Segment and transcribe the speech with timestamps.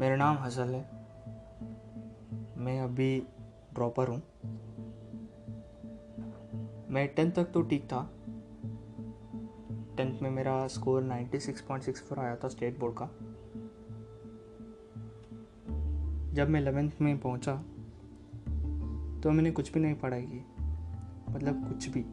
[0.00, 0.90] मेरा नाम हसल है।
[2.56, 3.20] मैं अभी
[3.74, 4.22] ड्रॉपर हूँ।
[6.90, 8.10] मैं टेंथ तक तो ठीक था।
[9.96, 13.06] टेंथ में मेरा स्कोर 96.64 आया था स्टेट बोर्ड का।
[16.32, 17.56] जब मैं एलेवेंथ में पहुँचा
[19.20, 20.44] तो मैंने कुछ भी नहीं पढ़ाई की।
[21.32, 22.04] मतलब कुछ भी।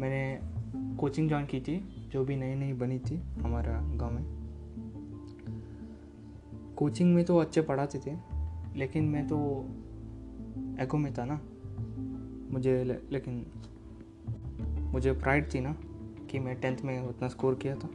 [0.00, 0.40] मैंने
[0.96, 4.43] कोचिंग ज्वाइन की थी, जो भी नई नई बनी थी हमारा गाँव में।
[6.76, 8.16] कोचिंग में तो अच्छे पढ़ाते थे
[8.76, 9.36] लेकिन मैं तो
[10.82, 11.40] एको में था ना।
[12.52, 13.46] मुझे ले, लेकिन
[14.92, 15.76] मुझे प्राइड थी ना
[16.30, 17.88] कि मैं टेंथ में उतना स्कोर किया था।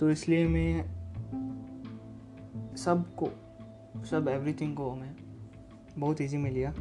[0.00, 0.98] तो इसलिए मैं
[2.76, 3.30] सबको
[4.04, 5.16] सब एवरीथिंग को मैं
[5.98, 6.74] बहुत इजी में लिया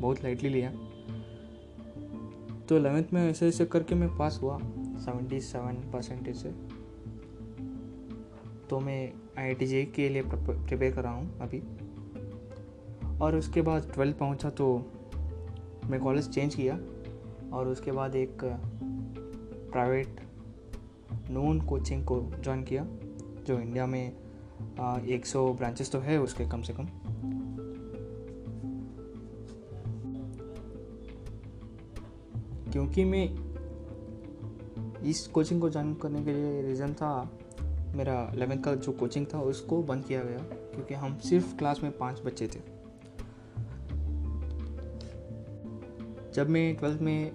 [0.00, 0.70] बहुत लाइटली लिया।
[2.66, 4.58] तो एलेवेंथ में ऐसे ऐसे करके मैं पास हुआ
[4.98, 6.69] सेवेंटी सेवन परसेंटेज से।
[8.70, 11.62] तो मैं आई आई के लिए प्रिपेयर कर रहा हूँ अभी।
[13.18, 14.66] और उसके बाद ट्वेल्थ पहुँचा तो
[15.86, 16.78] मैं कॉलेज चेंज किया।
[17.52, 18.44] और उसके बाद एक
[19.72, 20.20] प्राइवेट
[21.30, 22.86] नोन कोचिंग को ज्वाइन किया,
[23.46, 24.12] जो इंडिया में
[25.06, 26.86] एक सौ ब्रांचेस तो है उसके कम से कम।
[32.72, 33.28] क्योंकि मैं
[35.02, 37.10] इस कोचिंग को ज्वाइन करने के लिए रीज़न था
[37.94, 40.38] मेरा एलेवेंथ का जो कोचिंग था, उसको बंद किया गया
[40.74, 42.60] क्योंकि हम सिर्फ़ क्लास में पाँच बच्चे थे।
[46.34, 47.32] जब मैं ट्वेल्थ में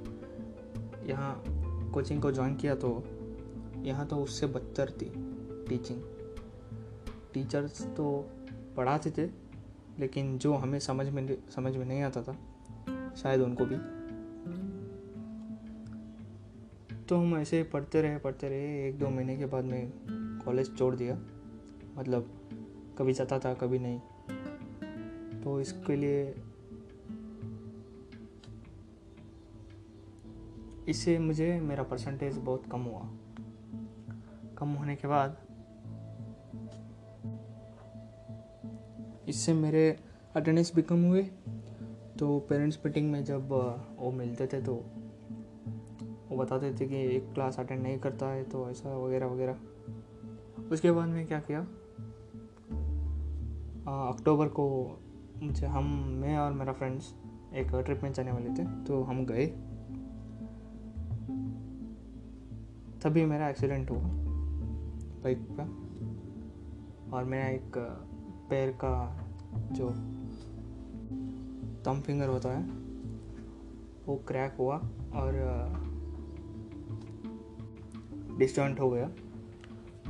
[1.08, 1.44] यहाँ
[1.94, 2.92] कोचिंग को ज्वाइन किया तो
[3.84, 5.12] यहाँ तो उससे बदतर थी
[5.70, 6.02] टीचिंग
[7.34, 8.06] टीचर्स तो
[8.78, 9.26] पढ़ाते थे,
[10.00, 12.38] लेकिन जो हमें समझ में समझ में नहीं आता था,
[13.16, 13.76] शायद उनको भी।
[17.06, 19.84] तो हम ऐसे पढ़ते रहे पढ़ते रहे, एक दो महीने के बाद मैं
[20.46, 21.16] कॉलेज छोड़ दिया।
[21.98, 22.32] मतलब
[22.98, 24.00] कभी जाता था, कभी नहीं।
[25.42, 26.36] तो इसके लिए
[30.88, 33.10] इससे मुझे, मेरा परसेंटेज बहुत कम हुआ।
[34.58, 35.38] कम होने के बाद
[39.28, 40.00] इससे मेरे
[40.36, 41.24] अटेंडेंस भी कम हुए।
[42.20, 43.50] तो पेरेंट्स मीटिंग में जब
[44.00, 44.76] वो मिलते थे तो
[46.30, 49.60] वो बताते थे कि एक क्लास अटेंड नहीं करता है तो ऐसा वगैरह वगैरह।
[50.72, 51.60] उसके बाद में क्या किया?
[53.88, 54.66] अक्टूबर को
[55.44, 55.86] मुझे हम,
[56.22, 57.14] मैं और मेरा फ्रेंड्स
[57.54, 59.46] एक ट्रिप में जाने वाले थे तो हम गए।
[63.04, 64.00] तभी मेरा एक्सीडेंट हुआ
[65.24, 65.64] बाइक का
[67.18, 67.78] और मेरा एक,
[68.50, 68.94] पैर का
[69.72, 69.90] जो
[71.86, 72.64] थम फिंगर होता है,
[74.06, 74.78] वो क्रैक हुआ
[75.16, 75.32] और
[78.38, 79.10] डिस्जॉइंट हो गया।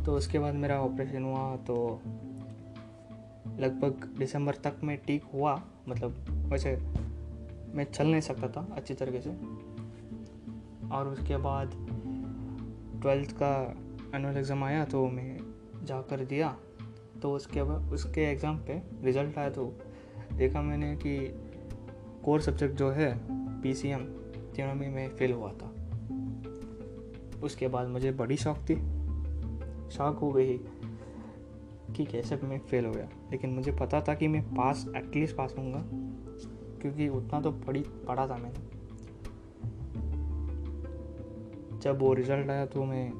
[0.05, 1.75] तो उसके बाद मेरा ऑपरेशन हुआ तो
[3.59, 6.75] लगभग दिसंबर तक मैं ठीक हुआ मतलब वैसे
[7.75, 9.29] मैं चल नहीं सकता था अच्छी तरीके से।
[10.89, 11.71] और उसके बाद
[13.01, 13.53] ट्वेल्थ का
[14.15, 15.37] एनुअल एग्ज़ाम आया तो मैं
[15.85, 16.55] जाकर दिया।
[17.21, 19.65] तो उसके बाद उसके एग्ज़ाम पे रिज़ल्ट आया तो
[20.33, 21.17] देखा मैंने कि
[22.25, 23.13] कोर सब्जेक्ट जो है
[23.61, 24.03] पी सी एम
[24.55, 25.71] तीनों में मैं फेल हुआ था।
[27.43, 28.75] उसके बाद मुझे बड़ी शौक थी।
[29.91, 30.57] शौक हो गई
[31.95, 35.55] कि कैसे मैं फेल हो गया। लेकिन मुझे पता था कि मैं पास एटलीस्ट पास
[35.57, 35.81] होऊँगा,
[36.81, 38.73] क्योंकि उतना तो पढ़ी, पढ़ा था मैंने।
[41.79, 43.11] जब वो रिज़ल्ट आया तो मैं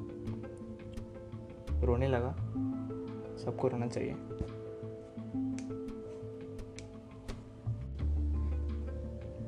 [1.82, 2.30] रोने लगा,
[3.36, 4.14] सबको रोना चाहिए।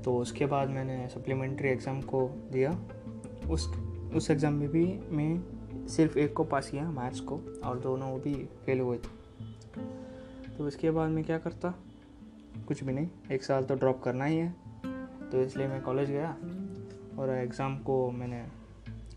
[0.03, 2.71] तो उसके बाद मैंने सप्लीमेंट्री एग्ज़ाम को दिया।
[3.50, 3.67] उस
[4.15, 5.58] उस एग्ज़ाम में भी मैं
[5.88, 8.34] सिर्फ़ एक को पास किया, मैथ्स को, और दोनों भी
[8.66, 9.16] फेल हुए थे।
[10.59, 11.75] तो उसके बाद मैं क्या करता?
[12.69, 14.54] कुछ भी नहीं, एक साल तो ड्रॉप करना ही है।
[15.31, 16.37] तो इसलिए मैं कॉलेज गया,
[17.19, 18.47] और एग्ज़ाम को मैंने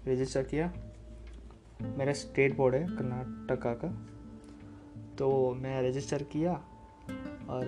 [0.08, 0.72] रजिस्टर किया।
[1.98, 3.88] मेरा स्टेट बोर्ड है कर्नाटका का।
[5.18, 6.54] तो मैं रजिस्टर किया,
[7.50, 7.66] और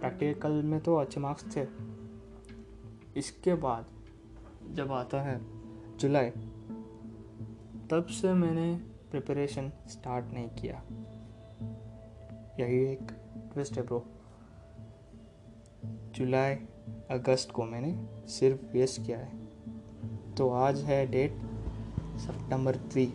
[0.00, 1.66] प्रैक्टिकल में तो अच्छे मार्क्स थे।
[3.16, 3.86] इसके बाद
[4.72, 5.40] जब आता है
[5.98, 6.30] जुलाई
[7.90, 8.74] तब से मैंने
[9.10, 10.82] प्रिपरेशन स्टार्ट नहीं किया।
[12.60, 13.12] यही एक
[13.52, 14.06] ट्विस्ट है ब्रो
[15.86, 16.54] जुलाई,
[17.10, 19.46] अगस्त को मैंने सिर्फ़ वेस्ट किया है।
[20.34, 21.42] तो आज है डेट
[22.16, 23.06] सितंबर थ्री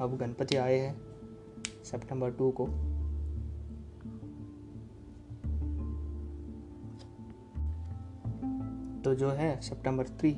[0.00, 1.00] अब गणपति आए हैं
[1.84, 2.66] सितंबर टू को।
[9.02, 10.34] तो जो है सितंबर थ्री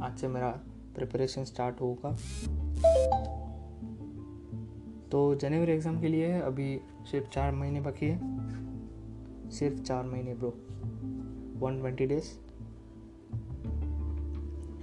[0.00, 0.60] आज से मेरा
[0.94, 2.10] प्रिपरेशन स्टार्ट होगा।
[5.10, 6.80] तो जनवरी एग्ज़ाम के लिए अभी
[7.10, 10.48] सिर्फ़ चार महीने बाकी है। सिर्फ़ चार महीने ब्रो
[11.60, 12.32] वन ट्वेंटी डेज़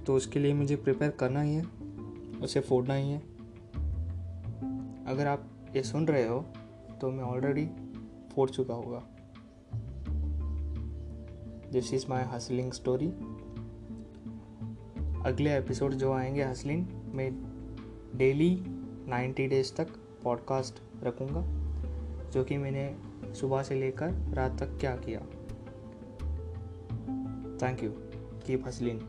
[0.04, 1.64] तो उसके लिए मुझे प्रिपेयर करना ही है,
[2.42, 3.18] उसे फोड़ना ही है।
[5.06, 6.40] अगर आप ये सुन रहे हो
[7.00, 7.66] तो मैं ऑलरेडी
[8.32, 9.02] फोड़ चुका होगा।
[11.72, 13.06] This is my hustling story
[15.24, 17.34] अगले एपिसोड जो आएँगे हसलिन, में
[18.16, 18.64] डेली
[19.08, 19.88] नाइन्टी डेज़ तक
[20.24, 21.42] पॉडकास्ट रखूँगा,
[22.30, 22.96] जो कि मैंने
[23.34, 25.20] सुबह से लेकर रात तक क्या किया।
[27.62, 27.90] Thank you
[28.46, 29.00] keep hustling